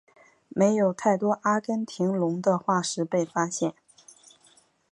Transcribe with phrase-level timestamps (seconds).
[0.49, 3.75] 没有太多阿根廷龙的化石被发现。